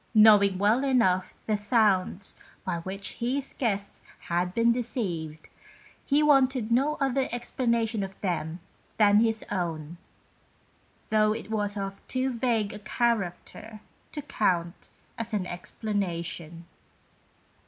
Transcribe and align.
Knowing 0.15 0.57
well 0.57 0.83
enough 0.83 1.35
the 1.45 1.55
sounds 1.55 2.35
by 2.65 2.77
which 2.77 3.17
his 3.17 3.53
guests 3.53 4.01
had 4.29 4.51
been 4.51 4.71
deceived, 4.71 5.47
he 6.03 6.23
wanted 6.23 6.71
no 6.71 6.95
other 6.99 7.29
explanation 7.31 8.01
of 8.01 8.19
them 8.21 8.59
than 8.97 9.19
his 9.19 9.45
own, 9.51 9.99
though 11.11 11.33
it 11.33 11.51
was 11.51 11.77
of 11.77 12.01
too 12.07 12.31
vague 12.31 12.73
a 12.73 12.79
character 12.79 13.79
to 14.11 14.23
count 14.23 14.89
as 15.19 15.35
an 15.35 15.45
explanation. 15.45 16.65